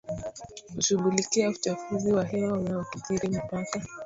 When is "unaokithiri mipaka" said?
2.57-3.81